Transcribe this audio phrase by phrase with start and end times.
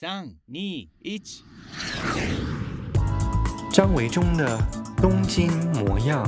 [0.00, 0.88] 三、二、一，
[3.72, 4.56] 张维中的
[4.98, 6.24] 东京模样。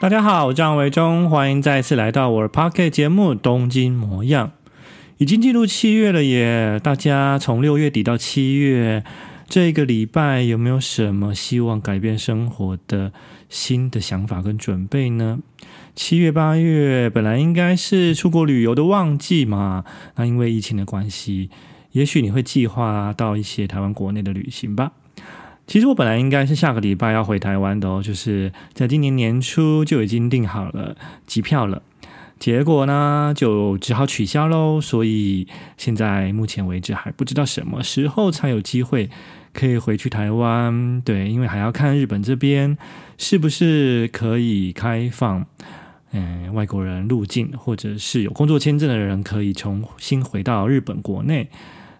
[0.00, 4.46] 大家好，我张维中，欢迎再次来到我的 Podcast 节目《东京模样》。
[5.16, 6.78] 已经进入七月了耶！
[6.80, 9.02] 大家从六月底到七月
[9.48, 13.12] 这个礼拜，有没有什么希望改变生活的
[13.48, 15.38] 新的想法跟准备呢？
[15.94, 19.84] 七月八月本来应该是出国旅游的旺季嘛，
[20.16, 21.48] 那因为疫情的关系，
[21.92, 24.92] 也许你会计划到一些台湾国内的旅行吧。
[25.66, 31.82] 其实我本来应该是下个礼拜要回台湾的哦，就是在今年年初就已经订好了机票了，
[32.38, 34.80] 结果呢就只好取消喽。
[34.80, 39.10] 所以现在目前为止还不知道什么时候才有机会
[39.56, 41.00] 可以回去台湾。
[41.00, 42.76] 对，因为还要看日本这边
[43.16, 45.46] 是不是可以开放。
[46.12, 51.48] 嗯，外国人入境或者是有工作签证的人可以重新回到日本国内，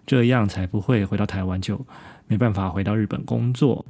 [0.05, 1.85] 这样才不会回到台湾就
[2.27, 3.85] 没办法回到日本工作。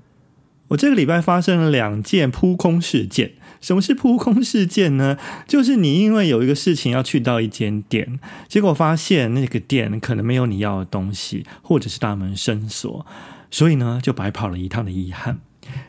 [0.70, 3.34] 我这个礼拜发生了两件扑空事件。
[3.62, 5.18] 什么是扑空事件呢？
[5.48, 13.06] 就是你因为有一个事情要去到一间店，结果发现那个店可能没有你要的东西，或者是大门深锁，
[13.52, 15.40] 所以呢就白跑了一趟的遗憾。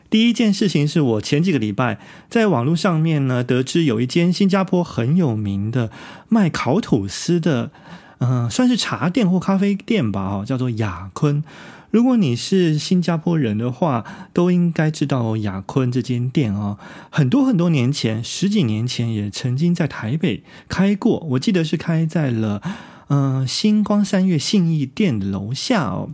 [0.09, 5.89] 第一件事情是我前几个礼拜在网络上面呢，得知有一间新加坡很有名的
[6.27, 7.71] 卖烤吐司的，
[8.17, 11.43] 嗯、算是茶店或咖啡店吧，哦，叫做雅坤。
[11.91, 16.77] 如果你是新加坡人的话，都应该知道雅坤这间店哦。
[17.09, 22.61] 很多很多年前，十几年前也曾经在台北开过，我记得是开在了
[23.07, 26.09] 嗯、呃、新光三月信义店的楼下哦。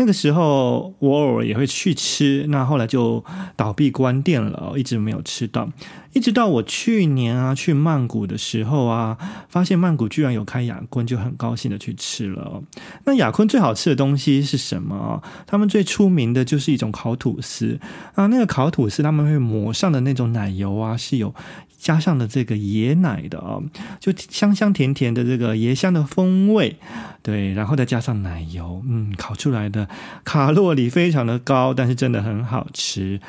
[0.00, 3.24] 那个时候我偶尔也会去吃，那后来就
[3.56, 5.68] 倒闭关店了，一直没有吃到。
[6.14, 12.62] 一直到我去年啊去曼谷的时候啊，发现曼谷居然有开雅坤，就很高兴的去吃了。
[13.04, 15.20] 那雅坤最好吃的东西是什么？
[15.46, 17.78] 他们最出名的就是一种烤吐司
[18.14, 21.34] 啊，那个烤吐司他们会抹上的那种奶油啊，是有。
[21.78, 23.58] 加上了这个椰奶的啊，
[24.00, 26.76] 就香香甜甜的这个椰香的风味，
[27.22, 29.88] 对，然后再加上奶油，嗯，烤出来的
[30.24, 33.20] 卡路里非常的高，但是真的很好吃。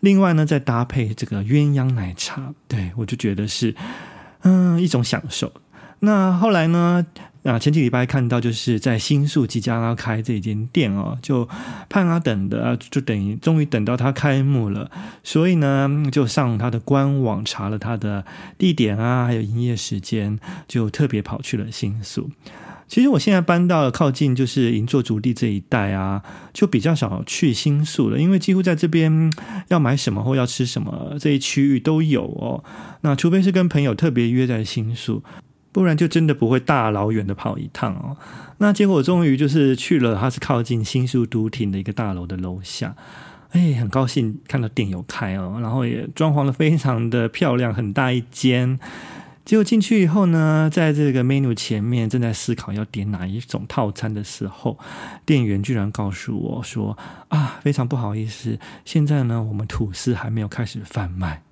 [0.00, 3.74] 另外呢，再搭配这个鸳鸯奶茶，对，我就觉得是
[4.42, 5.52] 嗯一种享受。
[5.98, 7.04] 那后来呢？
[7.48, 11.48] 那，前几礼拜看到就是在新宿即将要开这间店哦，就
[11.88, 14.90] 盼啊等的，就等于终于等到它开幕了，
[15.22, 18.24] 所以呢，就上他的官网查了他的
[18.58, 22.28] 地点啊，还有营业时间，就特别跑去了新宿。
[22.88, 26.20] 其实我现在搬到靠近就是银座竹地这一带啊，
[26.52, 29.32] 就比较少去新宿了，因为几乎在这边
[29.68, 32.64] 要买什么或要吃什么这一区域都有哦。
[33.02, 35.22] 那除非是跟朋友特别约在新宿。
[35.76, 38.16] 不然就真的不会大老远的跑一趟哦。
[38.56, 42.96] 那结果终于就是去了，它是靠近新宿都厅的一个大楼的楼下，
[43.50, 48.80] 哎，很高兴看到店有开哦，然后也装潢的非常的漂亮，很大一间。
[49.44, 54.78] 结果进去以后呢，在这个 menu 前面正在思考要点哪一种套餐的时候，
[55.26, 56.96] 店员居然告诉我说
[57.28, 61.42] ：“啊，非常不好意思，现在呢，我们吐司还没有开始贩卖。”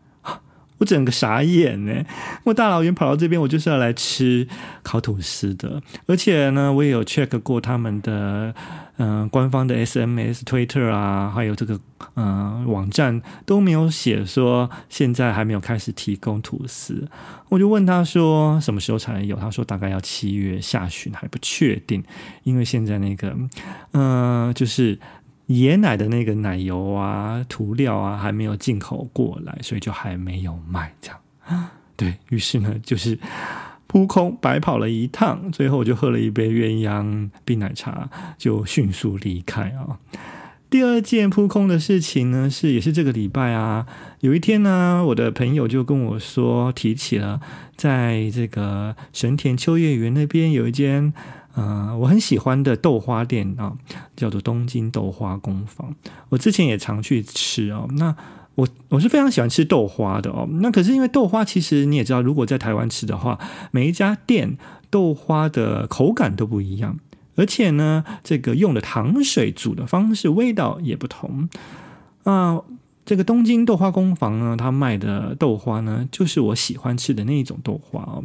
[0.78, 2.04] 我整个傻眼呢！
[2.44, 4.46] 我大老远跑到这边，我就是要来吃
[4.82, 5.80] 烤吐司的。
[6.06, 8.54] 而且呢，我也有 check 过他们的
[8.96, 11.78] 嗯、官方的 SMS、Twitter 啊，还有这个
[12.14, 17.08] 嗯、网站都没有写说现在还没有开始提供吐司。
[17.48, 19.36] 我就问他说什么时候才能有？
[19.36, 22.02] 他说大概要七月下旬，还不确定，
[22.42, 23.36] 因为现在那个
[23.92, 24.98] 嗯、就是。
[25.48, 30.94] 椰奶的那个奶油啊，涂料啊，还没有进口过来，所以就还没有卖。
[31.02, 33.18] 这样，对，于是呢，就是
[33.86, 35.52] 扑空白跑了一趟。
[35.52, 39.98] 最后我就喝了一杯鸳鸯冰奶茶，就迅速离开啊。
[40.70, 43.86] 第二件扑空的事情呢，是也是这个礼拜啊，
[44.20, 47.40] 有一天呢，我的朋友就跟我说，提起了
[47.76, 51.12] 在这个神田秋叶原那边有一间。
[51.56, 53.72] 嗯、我很喜欢的豆花店啊，
[54.16, 55.94] 叫做东京豆花工坊。
[56.28, 57.88] 我之前也常去吃哦。
[57.96, 58.14] 那
[58.56, 60.48] 我我是非常喜欢吃豆花的哦。
[60.60, 63.38] 那可是因为豆花，其实你也知道，如果在台湾吃的话，
[63.70, 64.56] 每一家店
[64.90, 66.98] 豆花的口感都不一样，
[67.36, 71.48] 而且呢，这个用的糖水煮的方式、味道也不同。
[72.24, 72.60] 啊、
[73.04, 78.24] 这个东京豆花工坊呢，它卖的豆花呢，就是我喜欢吃的那一种豆花哦。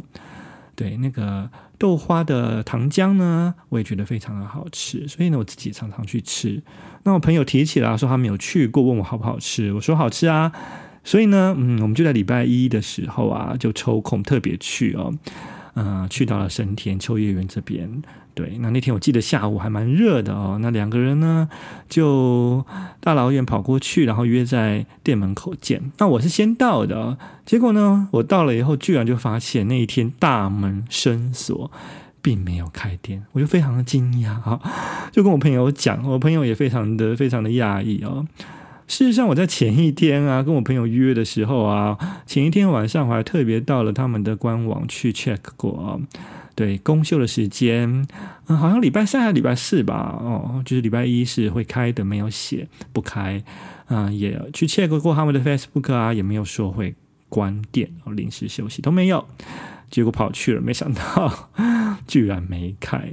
[0.74, 1.50] 对，那个
[1.80, 6.62] 豆花的糖浆呢，我也觉得非常的好吃，所以呢，我自己常常去吃。
[7.04, 10.52] 那我朋友提起来说他没有去过，问我好不好吃，我说好吃啊。
[11.02, 15.10] 所以呢，嗯，我们就在礼拜一的时候啊，就抽空特别去哦。
[15.74, 18.02] 嗯、去到了神田秋叶原这边。
[18.34, 20.58] 对，那那天我记得下午还蛮热的哦。
[20.60, 21.48] 那两个人呢，
[21.88, 22.64] 就
[23.00, 25.90] 大老远跑过去，然后约在店门口见。
[25.98, 31.70] 那我是先到的，结果呢，我到了以后，居然就发现那一天大门深锁，
[32.22, 34.60] 并没有开店，我就非常的惊讶啊，
[35.12, 38.26] 就跟我朋友讲，我朋友也非常的非常的讶异哦。
[38.90, 41.96] 事实上，我在前一天啊，跟我朋友约的时候啊，
[42.26, 46.00] 前一天晚上我还特别到了他们的官网去 check 过。
[46.56, 47.88] 对，公休的时间，
[48.48, 50.18] 嗯，好像礼拜三还礼拜四吧？
[50.20, 53.40] 哦，就是礼拜一是会开的，没有写不开。
[53.86, 56.92] 嗯，也去 check 过他们的 Facebook 啊，也没有说会
[57.28, 59.24] 关店，临时休息都没有。
[59.88, 61.48] 结果跑去了，没想到
[62.08, 63.08] 居然没开。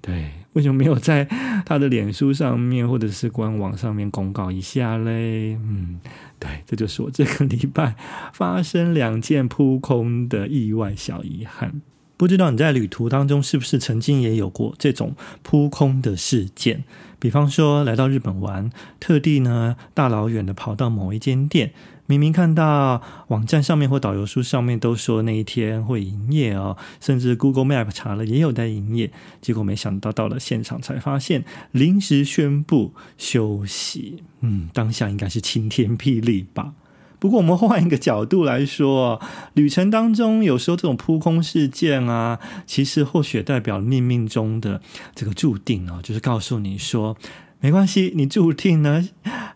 [0.00, 1.24] 对，为什么没有在
[1.64, 5.54] 他的脸书上面或者是官网上面公告一下嘞？
[5.54, 6.00] 嗯，
[6.40, 7.94] 对，这就是我这个礼拜
[8.32, 11.80] 发生两件扑空的意外小遗憾。
[12.16, 15.14] 不知道你在旅途当中是不是曾经也有过这种
[15.44, 16.82] 扑空的事件？
[17.20, 18.68] 比方说来到日本玩，
[18.98, 21.72] 特地呢大老远的跑到某一间店，
[22.08, 29.12] 明明看到网站上面或导游书上面都说那一天会营业哦，甚至 Google Map 查了也有在营业，
[29.42, 34.22] 结果没想到到了现场才发现临时宣布休息。
[34.40, 36.72] 嗯，当下应该是晴天霹雳吧。
[37.18, 39.20] 不过，我们换一个角度来说，
[39.52, 44.80] 旅程当中有时候这种扑空事件啊，其实或许代表命运中的
[45.14, 47.16] 这个注定哦，就是告诉你说，
[47.60, 49.06] 没关系，你注定呢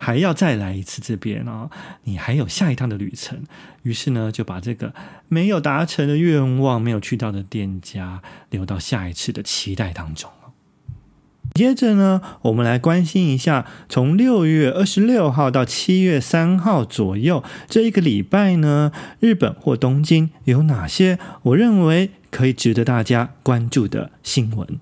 [0.02, 1.70] 还要再来一次这边哦，
[2.02, 3.44] 你还有下一趟的旅程。
[3.82, 4.92] 于是呢，就把这个
[5.28, 8.20] 没有达成的愿望、没有去到的店家，
[8.50, 10.28] 留到下一次的期待当中。
[11.54, 18.90] 接着呢，我们来关心一下，从六月二十六号到七月三号左右这一个礼拜呢，
[19.20, 24.80] 日本或东京有哪些我认为可以值得大家关注的新闻。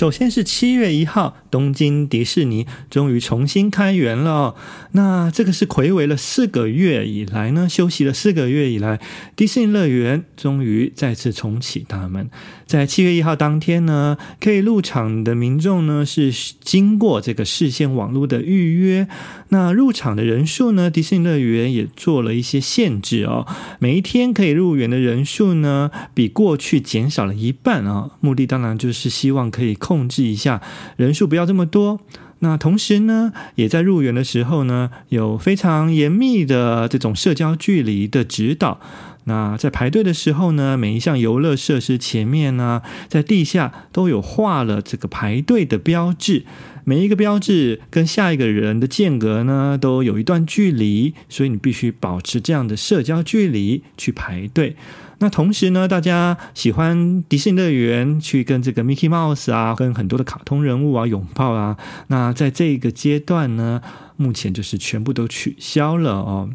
[0.00, 4.54] 首先是七月一号，东京迪士尼终于重新开园了。
[4.92, 9.00] 那这个是睽违了四个月以来呢，休息了四个月以来，
[9.36, 12.28] 迪士尼乐园终于再次重启大门。
[12.66, 19.08] 在七月一号当天呢，可以入场的民众呢是经过这个事先网络的预约。
[19.48, 23.46] 那入场的人数呢，迪士尼乐园也做了一些限制哦。
[23.80, 30.62] 每一天可以入园的人数呢，比过去减少了一半啊、目的当然就是希望可以控制一下
[30.96, 31.98] 人数，不要要这么多。
[32.42, 38.80] 那同时呢，也在入园的时候呢，有非常严密的这种社交距离的指导。
[39.24, 46.46] 那在排队的时候呢，每一项游乐设施前面呢，在地下都有画了这个排队的标志，
[46.84, 54.76] 每一个标志跟下一个人的间隔呢，都有一段距离，所以你必须保持这样的社交距离去排队。
[55.20, 61.76] 那同时呢，大家喜欢迪士尼乐园，去跟这个 Mickey Mouse 啊，跟很多的卡通人物啊拥抱啊。
[62.08, 63.82] 那在这个阶段呢，
[64.16, 66.48] 目前就是全部都取消了哦。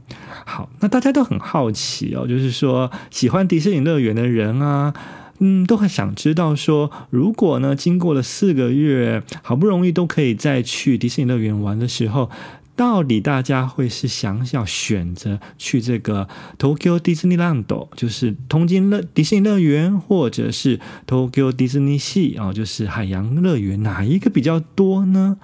[0.45, 4.93] 好，那大家都很好奇哦，就是说喜欢迪士尼乐园的人啊，
[5.37, 12.31] 嗯，都很想知道说，如果呢，经过了四个月，好不容易都可以再去迪士尼乐园玩的时候。
[12.75, 16.27] 到底大家会是想要选择去这个
[16.59, 25.37] Tokyo Disneyland，就是东京乐迪士尼乐园，或者是 Tokyo Disney Sea 啊，就是海洋乐园，哪一个比较多呢？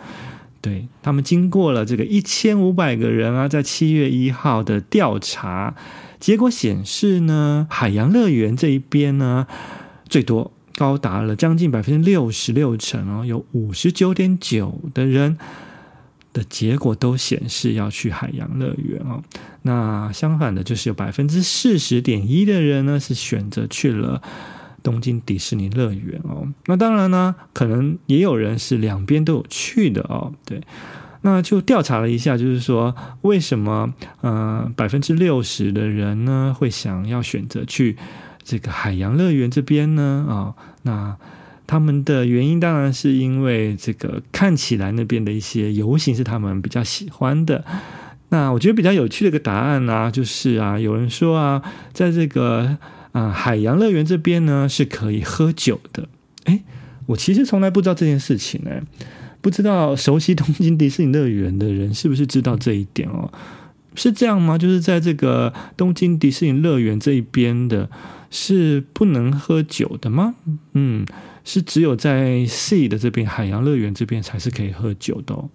[0.60, 5.74] 对，他们经过了这个一千五百个人啊，在七月一号的调查
[6.20, 9.48] 结果显示呢，海洋乐园这一边呢
[10.10, 15.38] 最多高达了将近百分之六十六成哦，有五十九点九的人。
[16.34, 19.22] 的结果都显示要去海洋乐园哦，
[19.64, 24.22] 那相反的，就是有百分之四十点一的人呢是选择去了
[24.82, 26.48] 东京迪士尼乐园哦。
[26.68, 30.34] 那当然呢，可能也有人是两边都有去的哦。
[30.46, 30.62] 对，
[31.22, 37.98] 那就调查了一下，就是说为什么呃百分之六十的人呢会想要选择去
[38.44, 40.26] 这个海洋乐园这边呢？
[40.30, 41.18] 啊、哦，那。
[41.66, 47.64] 他们的原因当然是因为这个看起来那边的一些游行是他们比较喜欢的。
[48.30, 52.78] 那我觉得比较有趣的一个答案呢、啊，就是啊，有人说啊，在这个
[53.12, 56.08] 啊海洋乐园这边呢是可以喝酒的。
[56.46, 56.64] 诶，
[57.08, 58.82] 我其实从来不知道这件事情诶，
[59.42, 63.30] 不知道熟悉东京迪士尼乐园的人是不是知道这一点哦？
[63.96, 64.58] 是这样吗？
[64.58, 67.90] 就是在这个东京迪士尼乐园这一边的，
[68.30, 70.36] 是不能喝酒的吗？
[70.74, 71.06] 嗯。
[71.44, 75.50] 是只有在 C 的这边海洋乐园这边才是可以喝酒的哦。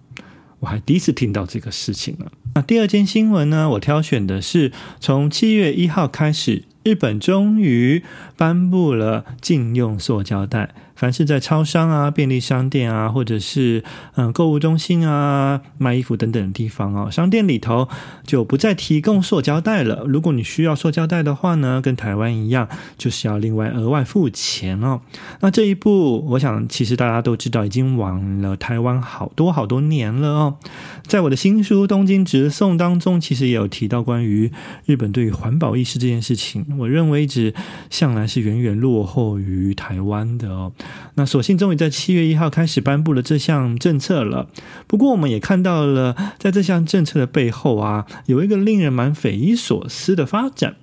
[0.59, 2.25] 我还第一次听到这个事情呢。
[2.55, 8.03] 那第二件新闻呢，我挑选的是从七月一号开始，日本终于
[8.35, 10.73] 颁布了禁用塑胶袋。
[10.97, 13.83] 凡是在超商啊、便利商店啊，或者是
[14.15, 17.87] 嗯购物中心啊、卖衣服等等的地方哦，商店里头
[18.25, 20.03] 就不再提供塑胶袋了。
[20.07, 25.01] 如果你需要塑胶袋的话呢，跟台湾一样，就是要另外额外付钱哦。
[25.41, 30.57] 那这一步，我想其实大家都知道，已经晚了台湾好多好多年了哦。
[31.05, 34.51] 在我的新书《东京直送》当中，其实也有提到关于
[34.85, 37.53] 日本对于环保意识这件事情，我认为一直
[37.91, 40.73] 向来是远远落后于台湾的哦。
[41.15, 44.47] 那所幸终于在七月一号开始颁布了这项政策了。
[44.85, 50.75] 不过我们也看到了，在这项政策的背后啊，有一个令人蛮匪夷所思的发展。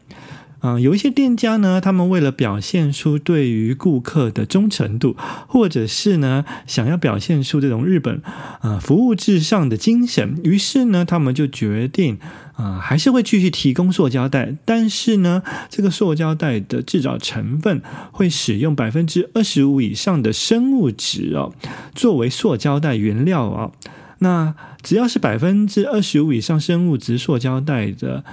[0.61, 5.15] 啊、呃，有一些店家呢，他们为了表现出对于顾客的忠诚度，
[5.47, 8.23] 或者是呢，想要表现出这种日本、
[8.63, 12.19] 呃、服务至上的精神，于是呢，他们就决定
[12.57, 17.83] 啊、还是会继续提供塑胶袋，但是呢，这个塑胶袋的制造成分
[18.13, 21.53] 会使用百分之二十五以上的生物质哦，
[21.95, 23.73] 作为塑胶袋原料、哦。
[24.19, 28.25] 那只要是百分之二十五以上生物质塑胶袋的。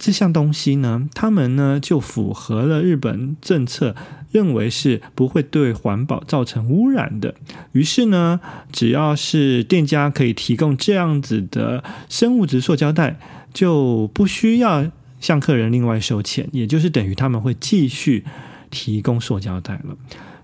[0.00, 3.96] 这项东西呢，他们呢就符合了日本政策，
[4.30, 7.34] 认为是不会对环保造成污染的。
[7.72, 8.38] 于是呢，
[8.70, 13.18] 只要是店家可以提供这样子的生物质塑胶袋，
[13.58, 14.86] 就不需要
[15.18, 18.24] 向客人另外收钱，也就是等于他们会继续
[18.70, 19.96] 提供塑胶袋了。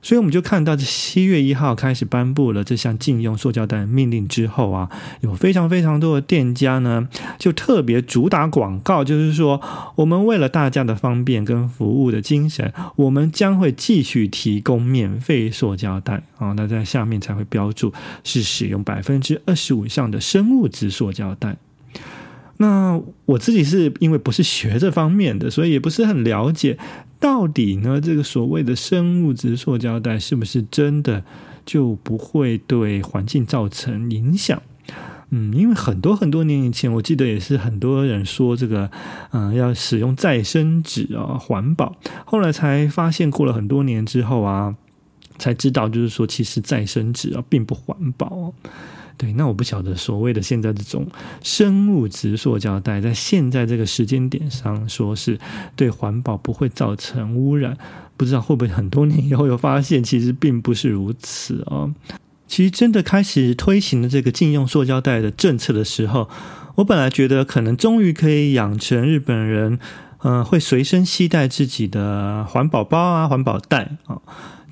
[0.03, 4.91] 所以我们就看到，这七月一号开始颁布了这项禁用塑胶袋命令之后啊，
[5.21, 9.61] 有非常非常多的店家呢，就特别主打广告，就是说，
[9.95, 16.53] 我们为了大家的方便跟服务的精神，我们将会继续提供免费塑胶袋啊。
[16.55, 17.95] 那在下面才会标注
[18.25, 21.57] 是使用百分之二十五以上的生物质塑胶袋。
[22.59, 26.79] 那我自己是因为不是学这方面的，所以也不是很了解。
[27.19, 31.25] 到底呢，这个所谓的生物质塑胶袋是不是真的
[31.65, 34.61] 就不会对环境造成影响？
[35.31, 38.91] 嗯，因为很多很多年以前，我记得也是很多人说这个，
[39.33, 41.97] 嗯、要使用再生纸啊，环保。
[42.25, 44.77] 后来才发现，过了很多年之后啊，
[45.39, 48.53] 才知道就是说，其实再生纸啊并不环保。
[49.17, 51.07] 对，那我不晓得所谓的现在这种
[51.43, 55.39] 生物质塑胶袋，在现在这个时间点上，说是
[55.77, 57.77] 对环保不会造成污染，
[58.17, 61.93] 不知道会不会很多年以后又发现，其实并不是如此哦。
[62.47, 66.29] 其实真的开始推行了这个禁用塑胶袋的政策的时候，
[66.77, 69.79] 我本来觉得可能终于可以养成日本人，
[70.23, 74.21] 嗯、会随身携带自己的环保包啊、环保袋啊。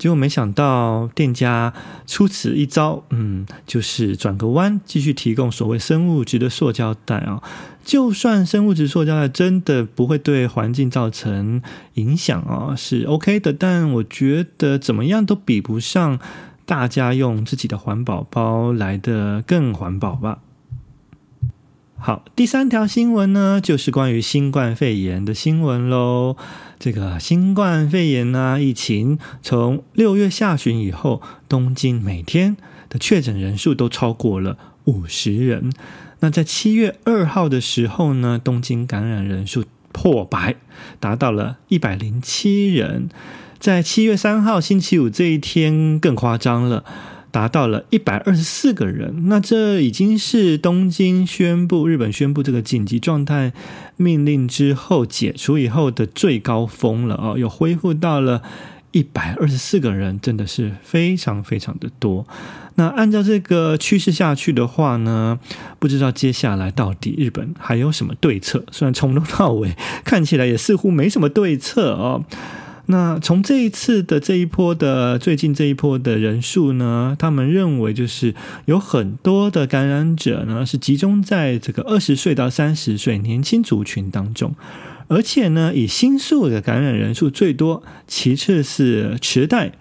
[0.03, 1.73] 结果没想到店家
[2.05, 7.41] 出此一招，嗯，就是转个弯，继续提供所谓生物质的塑胶袋啊。
[7.85, 11.61] 就算生物质塑胶袋真的不会对环境造成
[11.93, 13.53] 影响啊，是 OK 的。
[13.53, 16.19] 但我觉得怎么样都比不上
[16.65, 20.39] 大家用自己的环保包来的更环保吧。
[22.05, 26.35] 好，第三条新闻呢，就是关于新冠肺炎的新闻喽。
[26.77, 32.57] 这个新冠肺炎呢、啊，疫情从六月下旬以后，东京每天
[32.89, 35.71] 的确诊人数都超过了五十人。
[36.19, 40.57] 那在七月二号的时候呢，东京感染人数破百，
[40.99, 43.07] 达到了一百零七人。
[43.57, 46.83] 在七月三号星期五这一天更夸张了。
[47.33, 53.51] 达到了一百二十四个人，那这已经是东京宣布日本宣布这个紧急状态
[53.97, 58.43] 命令之后解除以后的最高峰了哦，又恢复到了
[58.91, 62.27] 一百二十四个人，真的是非常非常的多。
[62.75, 65.39] 那按照这个趋势下去的话呢，
[65.79, 68.63] 不知道接下来到底日本还有什么对策？
[68.71, 69.75] 虽然从头到尾
[70.05, 72.23] 看起来也似乎没什么对策哦。
[72.87, 78.35] 那从这一次的这一波的最近这一波的人数呢，他们认为就是
[78.65, 84.53] 有很多的感染者呢是集中在这个二十岁到三十岁年轻族群当中，
[85.07, 89.71] 而且呢以新宿的感染人数最多，其次是池袋。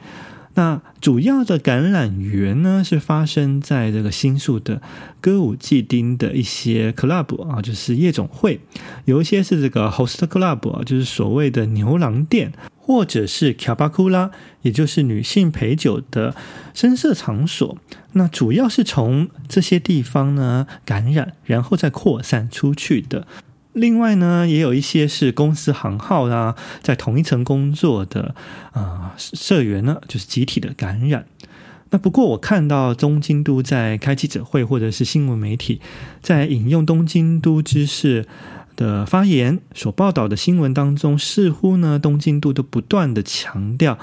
[0.55, 4.83] 那主要的感染源呢，是发生在这个新宿的
[5.19, 8.61] 歌舞伎町的一些 club 啊，就是夜总会，
[9.07, 12.53] 有一些是这个 host club 啊，就是所谓的牛郎店，
[12.85, 16.35] 或者是卡巴库拉也就是女性陪酒的
[16.75, 17.79] 声色场所。
[18.15, 23.27] 那主要是从这些地方呢感染，然后再扩散出去的。
[23.73, 28.35] 另外呢，也有一些是公司行号啊，在同一层工作的
[28.73, 31.25] 啊、呃、社员呢，就是集体的感染。
[31.91, 35.81] 那不过我看到东京都在开记者会或者是新闻媒体
[36.23, 38.27] 在引用东京都知事
[38.77, 43.99] 的发言所报道的新闻当中，似乎呢东京都都不断的强调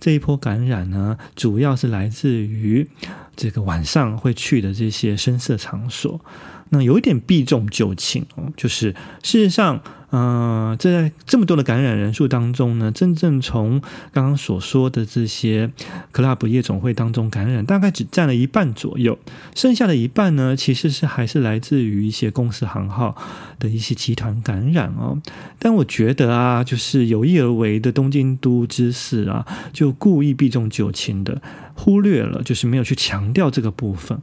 [0.00, 2.88] 这一波感染呢，主要是来自于
[3.36, 6.20] 这个晚上会去的这些声色场所。
[6.70, 9.80] 那有一点避重就轻哦，就是事实上，
[10.14, 13.80] 呃，在这么多的感染人数当中呢，真正从
[14.12, 15.72] 刚刚所说的这些
[16.12, 19.18] club 夜总会当中感染，大概只占了一半左右，
[19.56, 23.16] 剩下的一半呢，其实是还是来自于一些公司行号
[23.58, 25.20] 的一些集团感染哦。
[25.58, 31.42] 但我觉得啊，就是有意而为的东京都知事啊，就故意避重就轻的
[31.74, 34.16] 忽略了，就是没有去强调这个部分。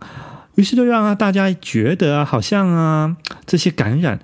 [0.55, 4.21] 于是就让大家觉得，好像啊，这些感染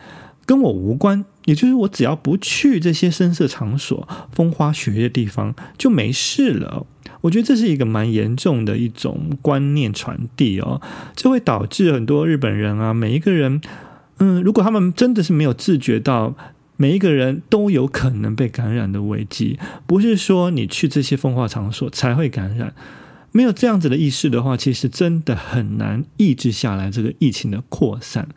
[0.48, 6.88] 跟我无关，也就是我只要不去这些声色场所、风花雪月的地方就没事了。
[7.22, 10.82] 我觉得这是一个蛮严重的一种观念传递哦，
[11.16, 13.60] 这会导致很多日本人啊，每一个人，
[14.20, 16.36] 嗯，如果他们真的是没有自觉到
[16.78, 22.74] 每一个人都有可能被感染的危机，不是说你去这些风化场所才会感染。
[23.32, 28.28] 没有这样子的意识的话，其实真的很难抑制下来这个疫情的扩散。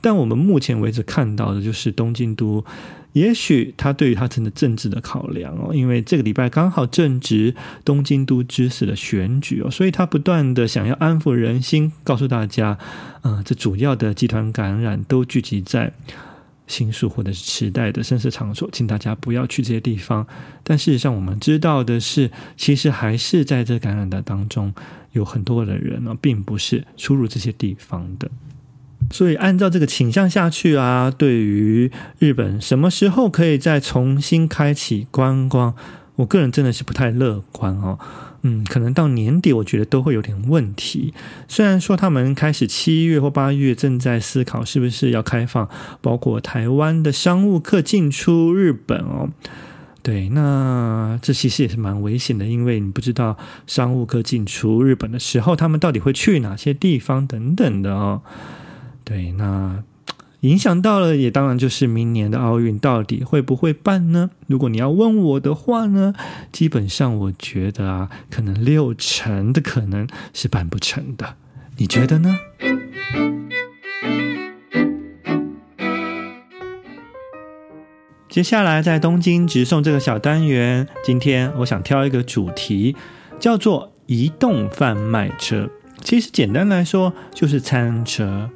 [0.00, 2.64] 但我们目前为止看到的就是东京都，
[3.12, 12.78] 也许他对于他真的政治的考量哦，因为这个礼拜刚好正值东京都知事的选举哦，所以他不断的想要安抚人心，告诉大家，
[13.22, 15.92] 呃，这主要的集团感染都聚集在。
[16.68, 20.24] 新宿或者是池袋的声色场所，请大家不要去这些地方。
[20.62, 24.72] 但事实上，我们知道的是，其实还是在这感染的当中，
[25.12, 28.30] 有很多的人呢，并不是出入这些地方的。
[29.10, 35.74] 所以，按照这个倾向下去啊，对于日本什么时候可以再重新开启观光，
[36.18, 37.96] 我个人真的是不太乐观哦。
[38.42, 41.14] 嗯，可能到年底，我觉得都会有点问题。
[41.46, 45.68] 虽然说他们开始七月或八月正在思考是不是要开放，
[46.00, 49.30] 包括台湾的商务客进出日本哦。
[50.02, 58.22] 对，那这其实也是蛮危险的，因为你不知道商务客进出日本的时候，他们到底会去哪些地方等等的哦。
[59.04, 59.82] 对，那。
[60.42, 64.30] 影响到了，也当然就是明年的奥运到底会不会办呢？
[64.46, 66.14] 如果你要问我的话呢，
[66.52, 71.34] 基本上我觉得啊，可能六成的可能是办不成的。
[71.78, 72.38] 你觉得呢？
[78.28, 82.94] 接下来在东京直送这个小单元，今天我想挑一个主题，
[83.40, 85.68] 叫做移动贩卖车。
[86.04, 88.48] 其实简单来说，就是餐车。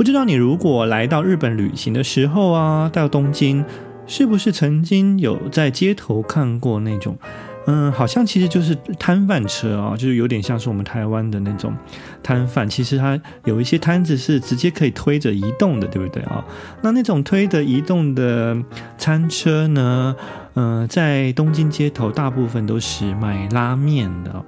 [0.00, 3.62] 不知道你如果来到日本旅行的时候啊，到东京，
[4.06, 7.18] 是不是曾经有在街头看过那种，
[7.66, 11.74] 嗯，好像其实就是摊贩车啊，就是有点像是我们台湾的那种
[12.22, 12.66] 摊贩。
[12.66, 16.42] 其实它有一些摊子是直接可以推着移动的，对不对啊？
[16.80, 18.56] 那那种推着移动的
[18.96, 20.16] 餐车呢，
[20.54, 24.42] 嗯，在东京街头大部分都是卖拉面的。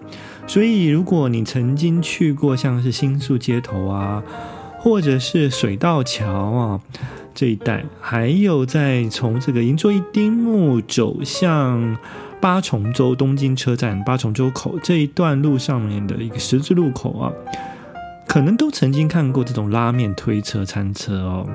[0.47, 4.23] 所以如果你曾经去过像是新宿街头啊，
[4.83, 6.81] 或者是水道桥啊
[7.33, 11.97] 这一带，还有在从这个银座一丁目走向
[12.41, 17.33] 八重洲东京车站八重洲口这一段路上面的一个十字路口啊，
[18.27, 21.49] 可能都曾经看过这种拉面推车餐车哦。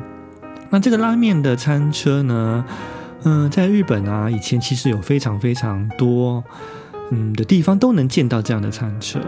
[0.69, 2.63] 那这个拉面的餐车呢，
[3.23, 6.41] 嗯、在日本啊，以前其实有非常非常多
[7.11, 9.19] 嗯的地方都能见到这样的餐车。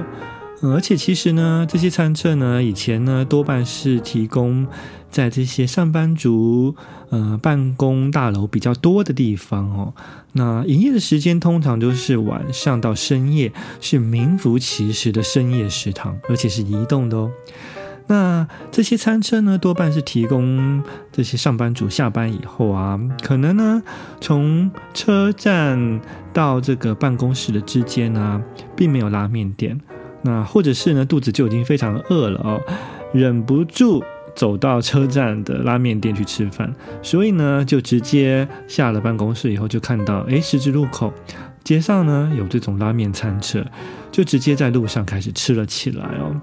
[0.61, 4.67] 而且其实呢，这些餐车呢，以前呢多半是提供
[5.09, 6.75] 在这些上班族
[7.09, 9.93] 呃办公大楼比较多的地方哦。
[10.33, 17.31] 那营业的时间通常都是晚上到深夜，是名副其实的深夜食堂，而且是移动的哦。
[18.07, 23.81] 那这些餐车呢，多半是提供这些上班族下班以后啊，可能呢
[24.19, 26.01] 从车站
[26.33, 28.43] 到这个办公室的之间呢，
[28.75, 29.79] 并没有拉面店。
[30.21, 32.61] 那或者是呢，肚子就已经非常饿了哦，
[33.13, 34.03] 忍不住
[34.35, 41.13] 走到车站的拉面店去吃饭，所以呢，就直接下了办公室以后，就看到哎，十字路口
[41.63, 43.63] 街上呢有这种拉面餐车，
[44.19, 46.35] 就直接在路上开始吃了起来哦。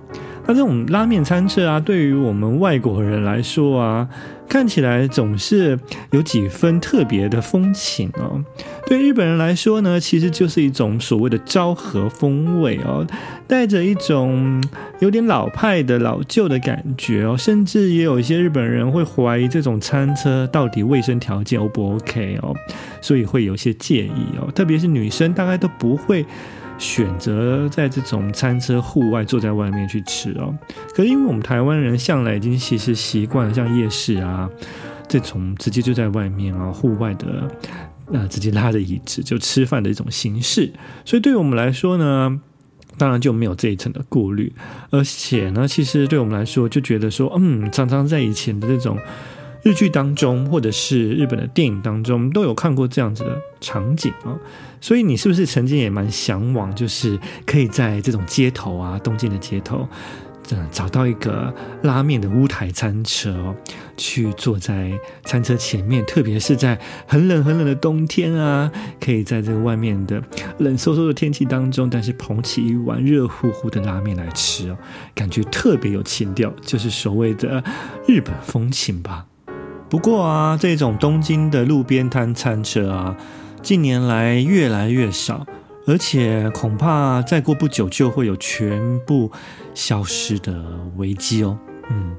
[0.46, 4.08] 那这种拉面餐车啊，对于我们外国人来说啊，
[4.48, 5.78] 看起来总是
[6.12, 8.42] 有几分特别的风情哦。
[8.86, 13.06] 对日本人来说呢，其实就是一种所谓的昭和风味哦，
[13.46, 14.62] 带着一种
[15.00, 22.54] 有点老派的老旧的感觉哦，甚至也有一些日本人会怀疑这种餐车到底卫生条件 O 不 OK 哦，
[23.02, 26.24] 所以会有些介意哦，特别是女生大概都不会。
[26.78, 30.54] 选择在这种餐车户外坐在外面去吃哦。
[30.94, 34.48] 可是因为我们台湾人向来已经其实习惯了像夜市啊
[35.08, 37.50] 这种直接就在外面啊户外的
[38.12, 40.72] 呃直接拉着椅子就吃饭的一种形式，
[41.04, 42.40] 所以对于我们来说呢，
[42.98, 44.52] 当然就没有这一层的顾虑。
[44.90, 48.98] 而且呢，其实对我们来说就觉得说，嗯，常常在以前的这种。
[49.62, 54.38] 日剧当中，或者是日本的电影当中，都有看过这样子的场景啊。
[54.80, 59.88] 所以你是不是曾经也蛮向往，就是可以在这种街头啊，东京的街头，
[60.50, 63.54] 嗯，找到一个拉面的屋台餐车，
[63.96, 64.92] 去坐在
[65.24, 70.22] 餐车前面，特别是在很冷很冷的冬天啊，可以在这个外面的
[70.58, 74.76] 冷飕飕的天气当中，但是捧起一碗热乎乎的拉面来吃哦，
[75.14, 77.62] 感觉特别有情调，就是所谓的
[78.06, 79.26] 日本风情吧。
[79.88, 83.16] 不过啊，这种东京的路边摊餐车啊，
[83.66, 85.44] 近年来越来越少，
[85.88, 89.28] 而且恐怕再过不久就会有全部
[89.74, 90.62] 消失的
[90.98, 91.58] 危机哦。
[91.90, 92.14] 嗯，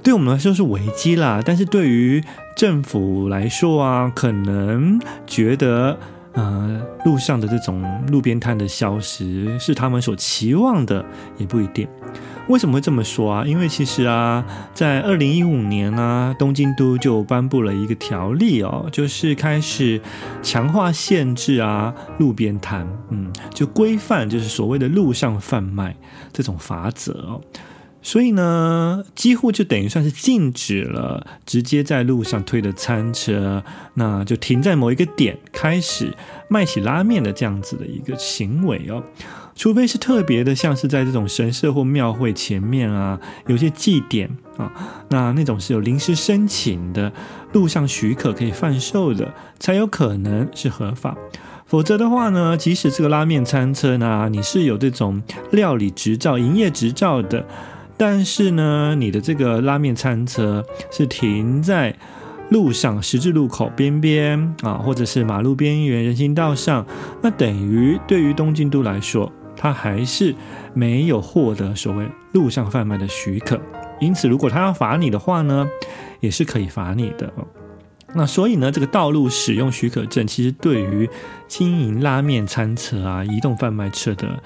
[0.00, 2.22] 对我们来说是危机啦，但是对于
[2.56, 5.98] 政府来说啊，可能觉得
[6.34, 11.04] 呃，路上的这种路边摊的消失是他们所期望的，
[11.36, 11.88] 也不一定。
[12.50, 13.44] 为什么会这么说啊？
[13.46, 20.00] 因为其实啊，在二零一五年呢、啊，东京都就颁布了一个条例哦，就是开始
[20.42, 25.94] 强化限制啊，路边摊，嗯，就规范就是所谓的路上贩卖
[26.32, 27.40] 这种法则哦。
[28.02, 33.62] 所以呢，几乎就等于算是禁止了直接在路上推的餐车，
[33.94, 36.12] 那就停在某一个点开始
[36.48, 39.04] 卖起拉面的这样子的一个行为哦。
[39.60, 44.72] 除非是特别的，像是在这种神社或庙会前面啊，有些祭典啊，
[45.10, 47.12] 那那种是有临时申请的
[47.52, 51.14] 路上许可可以贩售的，才有可能是合法。
[51.66, 57.44] 否则的话呢，即使这个拉面餐车呢，你是有这种料理执照、营业执照的，
[57.98, 61.94] 但是呢，你的这个拉面餐车是停在
[62.48, 66.86] 路上十字路口边边啊，或者是马路边缘、人行道上，
[67.20, 69.30] 那等于对于东京都来说。
[69.62, 70.34] 他还是
[70.72, 73.60] 没有获得所谓路上贩卖的许可，
[74.00, 75.68] 因此，如果他要罚你的话呢，
[76.20, 77.30] 也是可以罚你的。
[78.14, 81.06] 那所以呢，这个道路使用许可证其实对于
[81.46, 84.42] 经营拉面餐车啊、移动贩卖车的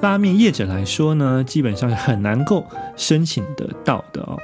[0.00, 2.64] 拉面业者来说呢，基本上是很难够
[2.96, 4.38] 申请得到的哦。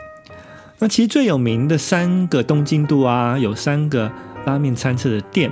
[0.81, 4.13] 那其实最有名的三个东京都啊，有三个
[4.45, 5.51] 拉面餐车的店。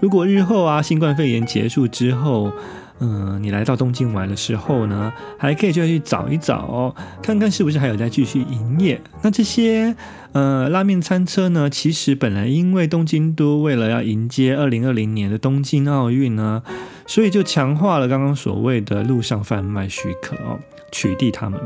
[0.00, 2.50] 如果日后啊，新冠肺炎结束之后，
[2.98, 9.00] 嗯，你来到东京玩的时候呢，还可以就去找一找哦，看看是不是还有在继续营业。
[9.22, 9.94] 那这些
[10.32, 16.62] 呃拉面餐车呢，其实本来因为东京都为了要迎接二零二零年的东京奥运呢，
[17.06, 20.58] 所以就强化了刚刚所谓的路上贩卖许可哦，
[20.90, 21.60] 取缔他们。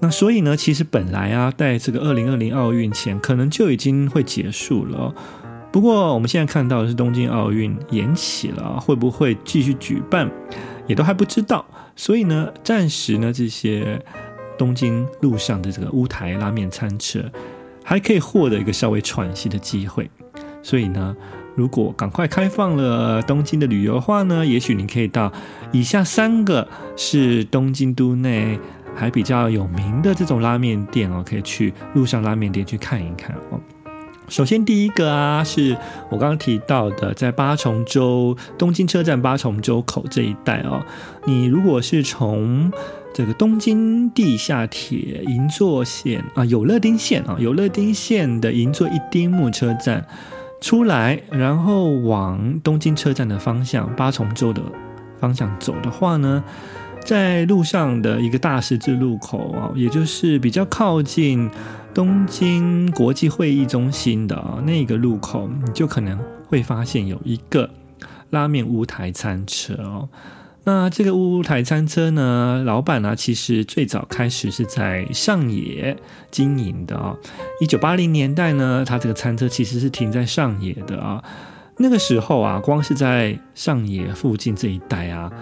[0.00, 5.14] 那所以呢，其实本来啊，在这个二零二零奥运前，可能就已经会结束了。
[5.72, 10.28] 不过，我们现在看到的是东京奥运延期了，会不会继续举办，
[10.86, 11.64] 也都还不知道。
[11.94, 14.02] 所以呢，暂时呢，这些
[14.58, 17.22] 东京路上的这个乌台拉面餐车
[17.84, 20.10] 还可以获得一个稍微喘息的机会。
[20.60, 21.16] 所以呢，
[21.54, 25.32] 如果赶快开放了东京的旅游的话呢，也许你可以到
[25.70, 28.58] 以下三个是东京都内
[28.94, 33.60] 还比较有名的这种拉面店哦，可以去路上拉面店去看一看哦。
[34.30, 35.76] 首先，第一个啊，是
[36.08, 40.80] 我刚刚提到的，在八重洲东京车站八重洲口这一带哦。
[41.24, 42.72] 你如果是从
[43.12, 50.06] 这个东京地下铁银座线啊，有乐町线啊，有乐町线的银座一丁目车站
[50.60, 54.62] 出来，然后往东京车站的方向八重洲的
[55.18, 56.44] 方向走的话呢，
[57.04, 61.50] 在路上的一个大十字路口啊，也就是比较靠近。
[61.92, 67.68] 东京国际会议中心的那个路口，你就可能会发现有一个
[68.30, 70.08] 拉面屋台餐车哦。
[70.64, 75.96] 那这个屋台餐车呢，老板呢，其实最早开始是在上野
[76.30, 77.16] 经营的啊。
[77.60, 81.24] 一九八零年代呢，他这个餐车其实是停在上野的啊。
[81.78, 85.32] 那个时候啊，光是在上野附近这一带啊，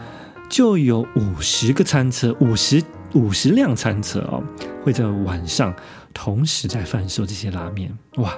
[0.48, 2.82] 就有五十个餐车，五十
[3.12, 4.42] 五十辆餐车哦，
[4.84, 5.74] 会在晚上。
[6.20, 8.35] 同时在贩售这些拉面，哇！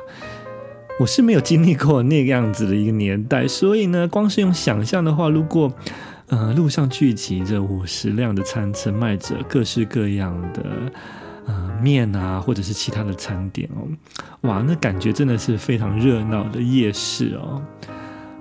[1.00, 5.72] 我是没有经历过那个样子的一个年代，所以呢，光是用想象的话，如果
[6.28, 10.62] 呃路上聚集着五十辆的餐车，卖着各式各样的
[11.46, 13.88] 呃面啊，或者是其他的餐点哦，
[14.42, 17.62] 哇，那感觉真的是非常热闹的夜市哦。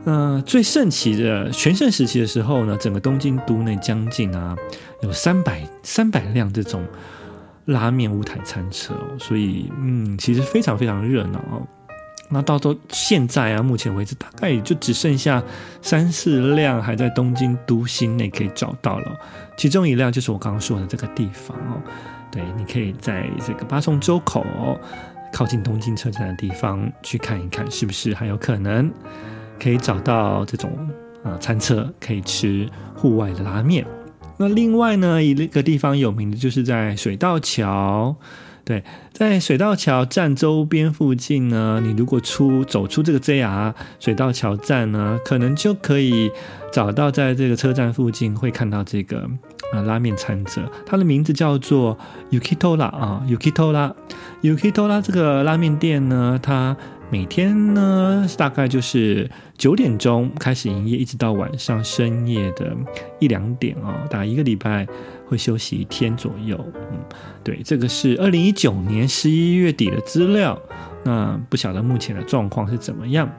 [0.04, 4.54] 呃，最盛期的全盛时期的时候呢，整个东京都内将近啊
[5.02, 6.86] 有三百三百辆这种
[7.65, 11.67] 拉面屋台餐车哦，所以嗯，其实非常非常热闹哦。
[12.32, 15.43] 那到到现在啊，目前为止大概也就只剩下
[15.82, 19.19] 三四辆还在东京都心内可以找到了，
[19.58, 21.82] 其中一辆就是我刚刚说的这个地方哦。
[22.32, 24.45] 对，你可以在这个八重洲口
[25.34, 28.91] 靠近东京车站的地方去看一看，是不是还有可能
[29.60, 30.72] 可以找到这种
[31.24, 33.84] 啊餐车可以吃户外的拉面。
[34.39, 38.15] 那另外呢，一个地方有名的就是在水道桥。
[38.63, 46.32] 对，在水道桥站周边附近呢，你如果出走出这个 JR 水道桥站呢，可能就可以
[46.71, 49.28] 找到在这个车站附近会看到这个
[49.73, 51.97] 啊拉面餐车，它的名字叫做
[52.30, 53.91] Yukitora 啊 Yukitora
[54.43, 56.78] Yukitora 这个拉面店呢，它
[57.12, 62.76] 每天呢大概就是九点钟开始营业，一直到晚上深夜的
[63.19, 64.88] 一两点哦，大概一个礼拜。
[65.30, 66.60] 会休息一天左右，
[66.91, 66.98] 嗯，
[67.43, 70.60] 对，这个是二零一九年十一月底的资料，
[71.04, 73.30] 那不晓得目前的状况是怎么样。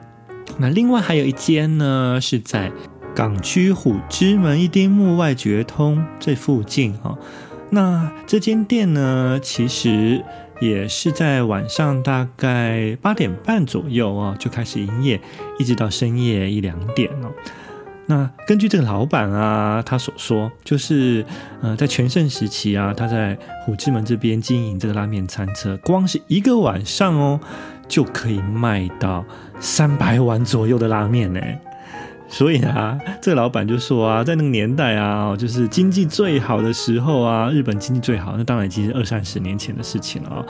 [0.57, 2.71] 那另外还有一间呢，是在
[3.13, 7.17] 港区虎之门一丁目外绝通这附近哈。
[7.71, 10.23] 那这间店呢，其实
[10.61, 15.19] 也是在晚上大概八点半左右啊就开始营业，
[15.59, 17.31] 一直到深夜一两点哦。
[18.05, 21.25] 那根据这个老板啊，他所说，就是
[21.61, 27.39] 呃，在全盛时期啊，他在虎之门这边经营这个拉面餐车，光是一个晚上哦，
[27.87, 29.25] 就可以卖到
[29.59, 31.41] 三百碗左右的拉面呢。
[32.31, 40.45] 所以啊，这个老板就说啊，在那个年代啊，就是经济最好的时候啊，日本经济最好，那当然已经是二三十年前的事情了啊。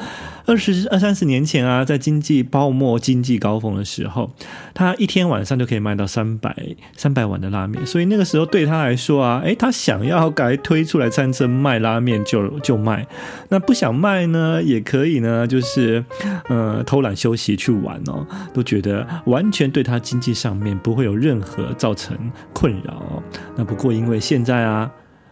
[0.46, 4.32] 二十二三十年前啊，在经济泡沫、经济高峰的时候，
[4.76, 6.56] 他一天晚上就可以卖到三百
[6.96, 7.84] 三百碗的拉面。
[7.86, 13.08] 所以那个时候对他来说啊，诶，他想要改推出来餐车卖拉面就就卖，
[13.50, 16.04] 那不想卖呢，也可以呢，就是
[16.48, 21.71] 呃偷懒休息去玩哦，都觉得完全对他经济上面不会有任何。
[21.74, 22.18] 造成
[22.54, 23.22] 困扰。
[23.56, 24.92] 那不过因为现在啊，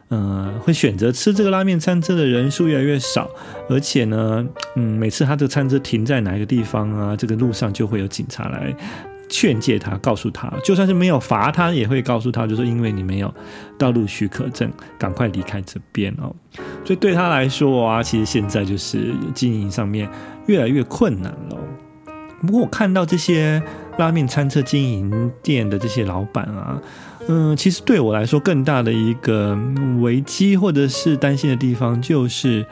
[0.10, 3.30] 呃，会选择吃这个拉面餐车的人数越来越少，
[3.70, 8.76] 而且呢，嗯，每次他这个餐车停在哪一个地方啊，这个路上就会有警察来
[9.30, 13.32] 劝诫他，告诉他，就算是没有罚他，也会告诉他，就是因为你没有
[13.78, 16.36] 道路许可证，赶快离开这边哦。
[16.84, 20.10] 所以对他来说啊，其实现在就是经营上面
[20.48, 21.58] 越来越困难了。
[22.42, 23.62] 不过我看到这些。
[24.00, 26.82] 拉面餐车经营店的这些老板啊，
[27.28, 29.60] 嗯，其实对我来说更大的一个
[30.00, 32.66] 危机或者是担心的地方，就是，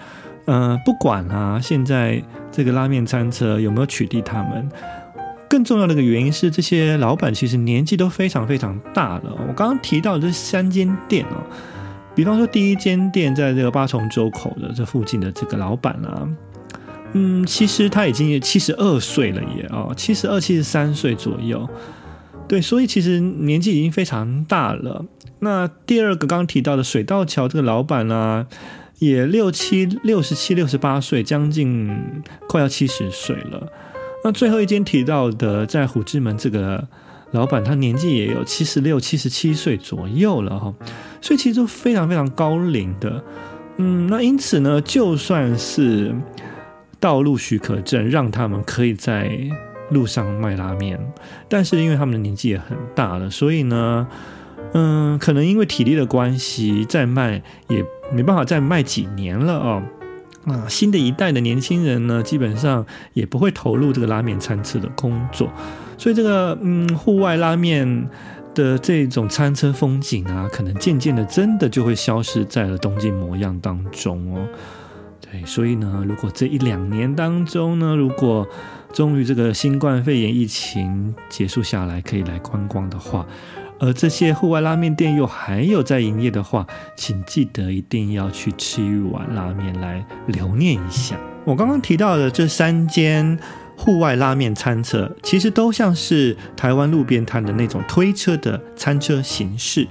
[0.46, 4.70] 呃，不管啊，现在这个拉面餐车有没有取缔他们，
[5.50, 9.24] 更重要的一个原因是，这些老板其实年纪都非常非常大了。
[9.50, 11.44] 我刚刚提到的这三间店哦，
[12.16, 16.26] 比方说第一间店在这个八重洲口的这附近的这个老板啊。
[17.20, 21.68] 嗯，其实他已经七十二岁了也哦，七十二、七十三岁左右，
[22.48, 25.04] 对，所以其实年纪已经非常大了。
[25.40, 28.46] 那第二个刚提到的水道桥这个老板呢、
[29.00, 31.90] 也六七、六十七、六十八岁，将近
[32.48, 33.68] 快要七十岁了。
[34.24, 36.88] 那最后一间提到的在虎之门这个
[37.32, 40.72] 老板，他年纪也有七十六、七十七岁左右了哈，
[41.20, 43.24] 所以其实都非常非常高龄的。
[43.78, 46.14] 嗯，那因此呢，就算是。
[47.00, 49.32] 道路许可证让他们可以在
[49.90, 51.00] 路上卖拉面，
[51.48, 54.08] 但是因为他们的年纪也很大了，所以呢，
[54.74, 59.84] 嗯，可能因为体力的关系，再卖也没办法再卖几年了哦。
[60.46, 65.52] 啊，新的一代的年轻人呢，基本上也不会投入这个拉面餐车的工作，
[65.98, 68.10] 所以这个嗯，户外拉面
[68.56, 74.48] 的这种餐车风景啊，可能渐渐的真的就会消失在了东京模样当中哦。
[75.32, 78.48] 对，所以呢，如果这一两年当中呢，如果
[78.94, 83.26] 终于这个新冠肺炎疫情结束下来，可以来观光的话，
[83.80, 91.20] 而这些户外拉面店又还有在营业的话，请记得一定要去吃一碗拉面来留念一下。
[91.44, 93.38] 我刚刚提到的这三间
[93.76, 99.86] 户外拉面餐车，其实都像是台湾路边摊的那种推车的餐车形式。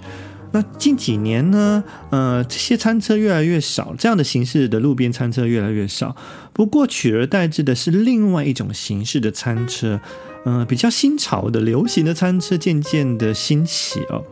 [0.57, 6.17] 那近几年呢，呃，这些餐车越来越少，这样的形式的路边餐车越来越少。
[6.55, 10.01] 不过取而代之的是另外一种形式的餐车，
[10.47, 14.25] 呃，比较新潮的、流行的餐车渐渐的兴起哦。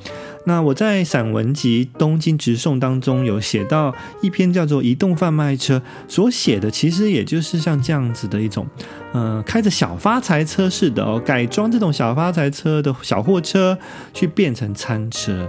[0.46, 5.76] 那我在散文集《东京直送》当中有写到一篇叫做《移动贩卖车》，
[6.08, 8.66] 所写的其实也就是像这样子的一种，
[9.12, 13.78] 呃，开着小发财车似的哦，改装这种小发财车的小货车
[14.14, 15.46] 去变成餐车。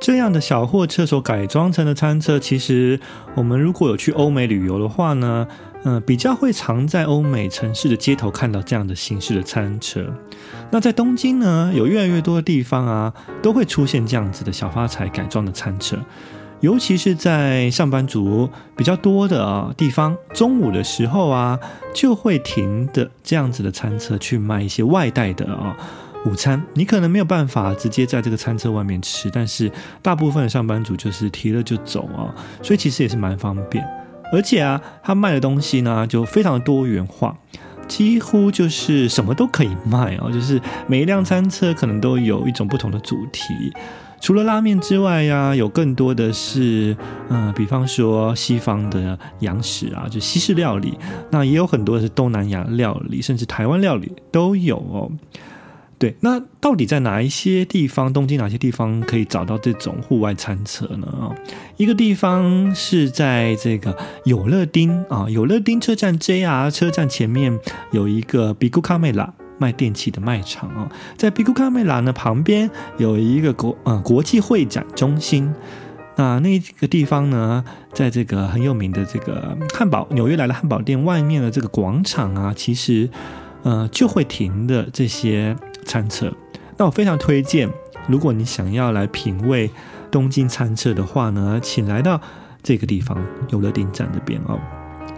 [0.00, 3.00] 这样的小货车所改装成的餐车，其实
[3.34, 5.46] 我们如果有去欧美旅游的话呢，
[5.84, 10.12] 嗯、比较会常在欧美城市的街头看到这样的形式的餐车。
[10.70, 15.96] 那在东京呢，有越来越多的地方啊，都会出现这样子的小发财改装的餐车，
[16.60, 21.58] 尤其是在上班族比较多的啊地方，中午的时候啊，
[21.94, 25.76] 就会停的这样子的餐车去卖一些外带的啊。
[26.24, 33.84] 午餐你可能没有办法直接在这个餐车外面吃，但是大部分的上班族就是提了就走啊，所以其实也是蛮方便。
[34.32, 37.36] 而且啊，他卖的东西呢就非常的多元化，
[37.86, 43.72] 几乎就是什么都可以卖哦，就是每一辆餐车可能都有一种不同的主题。
[44.20, 46.96] 除了拉面之外呀，有更多的是
[47.28, 50.98] 嗯、呃，比方说西方的洋食啊，就西式料理，
[51.30, 55.12] 那也有很多是东南亚料理，甚至台湾料理都有哦。
[55.96, 61.06] 对，那到底在哪一些地方，东京哪些地方可以找到这种户外餐车呢？
[61.06, 61.30] 啊
[61.76, 67.58] 一个地方是在这个有乐町啊，有乐町车站 JR 车站前面
[67.92, 75.54] 有一个 Bigu Camera 卖电器的卖场啊，在 Bigu Camera 呢旁边有一个国呃国际会展中心，
[76.16, 83.08] 那那个地方呢，在这个很有名的这个汉堡纽约来的汉堡店外面的这个广场啊，其实
[83.62, 85.56] 呃就会停的这些。
[85.84, 86.32] 餐车，
[86.76, 87.68] 那我非常推荐，
[88.08, 89.70] 如果你想要来品味
[90.10, 92.20] 东京餐车的话呢，请来到
[92.62, 93.16] 这个地方
[93.50, 94.58] 有乐町站这边哦。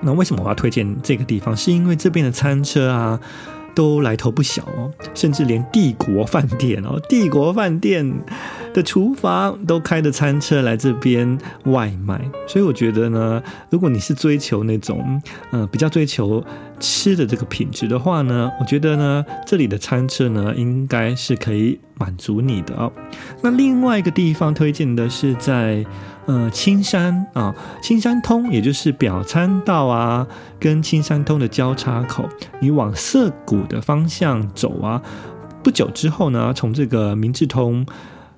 [0.03, 1.57] 那为什么我要推荐这个地方？
[1.57, 3.19] 是因为这边的餐车啊。
[3.77, 8.11] 都来头不小哦，甚至连帝国饭店哦， 帝国饭店
[8.73, 16.43] 的厨房都开着餐车来这边外卖，所以我觉得呢，如果你是追求那种呃比较追求
[16.81, 22.91] 吃的这个品质的话呢，我觉得呢这里的餐车呢应该是可以满足你的哦。
[23.43, 25.85] 那另外一个地方推荐的是在。
[26.27, 30.27] 呃，青山啊，青山通，也就是表参道啊，
[30.59, 32.29] 跟青山通的交叉口，
[32.61, 35.01] 你往涩谷的方向走啊，
[35.63, 37.87] 不久之后呢，从这个明治通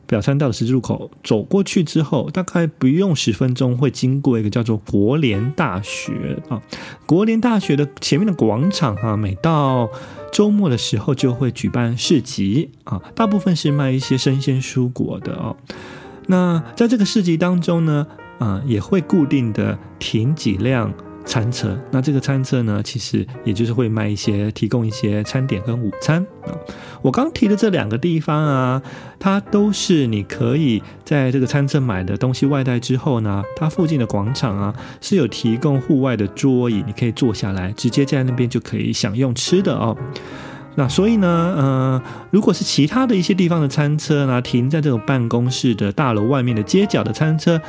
[0.06, 6.60] 表参道的十字路口走过去之后，大概不用十分钟，会经过一个叫做国联大学啊，
[7.06, 9.88] 国联大学的前面的广场啊，每到
[10.30, 15.56] 周末的时候就会举办市集啊，大部分是卖一些生鲜蔬果的哦。
[16.28, 18.06] 那在这个市集当中呢，
[18.38, 20.92] 啊、也会固定的停几辆
[21.24, 21.76] 餐车。
[21.90, 26.52] 那这个餐车呢，其实也就是会卖一些、提供一些餐点跟午餐啊。
[27.00, 28.82] 我刚提的这两个地方啊，
[29.18, 39.96] 它都是你可以在这个餐车买的东西外带之后呢，它附近的广场啊是有提供户外的桌椅，你可以坐下来，直接在那边就可以享用吃的哦。
[40.78, 47.60] 那所以呢，呃，如果是其他的一些地方的餐车呢，停在这种办公室的大楼外面的街角的餐车，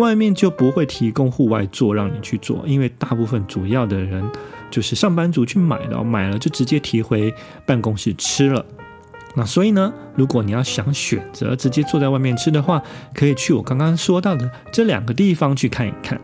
[0.00, 4.28] 外面就不会提供户外座让你去坐，因为大部分主要的人
[4.68, 7.32] 就是上班族去买的，买了就直接提回
[7.64, 8.66] 办公室吃了。
[9.36, 12.82] 那所以呢，如果你要想选择直接坐在外面吃的话，
[13.14, 16.20] 可以去我刚刚说到的这两个地方去看一看。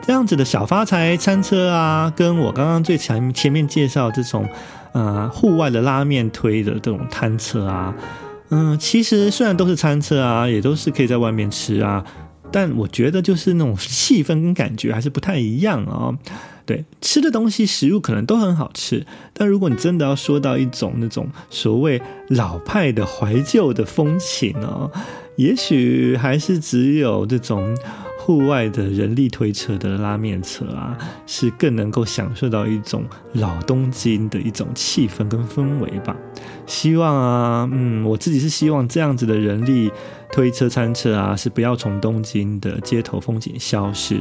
[0.00, 4.48] 这样子的小发财餐车啊，跟我刚刚最前前面介绍这种。
[4.92, 7.94] 呃，户外的拉面推的这种摊车啊，
[8.50, 12.04] 嗯，其实虽然都是餐车啊，也都是可以在外面吃啊，
[12.50, 16.16] 但我觉得就是那种气氛跟感觉还是不太一样哦。
[16.64, 24.90] 对，吃的东西食物可能都很好吃，但如果你真的要说到一种那种所谓老派的怀旧的风情哦，
[25.36, 27.76] 也许还是只有这种。
[28.28, 30.94] 户外的人力推车的拉面车啊，
[31.26, 36.14] 是更能够享受到一种老东京的一种气氛跟氛围吧。
[36.66, 39.90] 希望啊，嗯，我自己是希望这样子的人力
[40.30, 44.20] 推车餐车啊，是不要从东京的街头风景消失。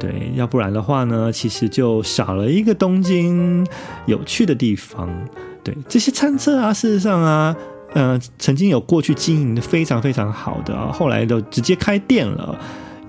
[0.00, 3.66] 对，要不然的话呢，其实就少了一个东京
[4.06, 5.10] 有趣的地方。
[5.62, 7.54] 对，这些餐车啊，事实上啊，
[7.92, 12.58] 呃，曾经有过去经营的非常非常好的啊，后来都直接开店了。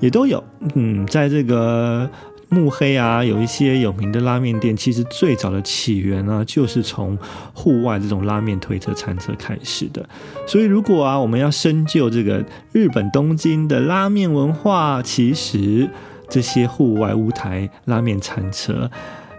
[0.04, 0.44] 也都有，
[0.76, 2.10] 嗯，在这个
[2.50, 7.18] 目黑啊，有一些有名的拉面店，其实最早的起源呢，就是从
[7.54, 10.06] 户外这种拉面推车餐车开始的。
[10.46, 15.90] 所以，如果啊，我们要深究这个日本东京的拉面文化，其实
[16.28, 18.92] 这些户外屋台拉面餐车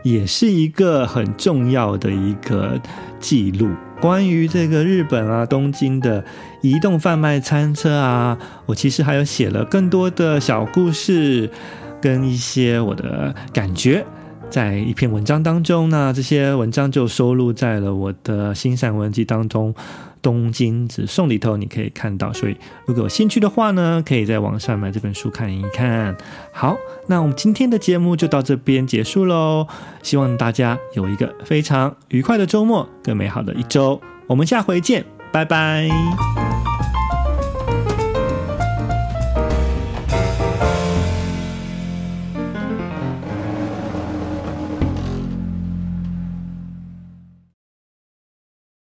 [0.03, 2.81] 也是一个很重要的一个
[3.21, 3.69] 记录
[4.05, 6.23] 关于这个日本啊东京的
[6.61, 8.37] 移动贩卖餐车啊，
[8.67, 11.49] 我其实还有写了更多的小故事
[12.03, 14.05] 跟一些我的感觉。
[14.51, 19.73] 在一篇文章当中呢，这些文章就收录在了我的新散文集当中，
[20.25, 22.33] 《东京直送》里头，你可以看到。
[22.33, 22.57] 所以，
[22.87, 26.17] 如果有兴趣的话呢，可以在网上买这本书看一看。
[26.51, 26.75] 好，
[27.07, 29.69] 那我们今天的节目就到这边结束喽。
[30.03, 34.01] 希望大家有一个非常愉快的周末，更美好的一周。
[34.27, 36.44] 我们下回见，拜拜。